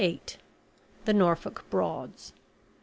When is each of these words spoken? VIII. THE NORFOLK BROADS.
VIII. 0.01 0.19
THE 1.05 1.13
NORFOLK 1.13 1.69
BROADS. 1.69 2.33